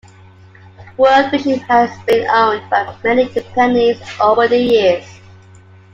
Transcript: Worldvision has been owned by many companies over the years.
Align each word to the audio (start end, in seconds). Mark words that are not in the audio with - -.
Worldvision 0.97 1.59
has 1.67 1.91
been 2.07 2.27
owned 2.27 2.67
by 2.71 2.91
many 3.03 3.29
companies 3.29 4.01
over 4.19 4.47
the 4.47 4.57
years. 4.57 5.05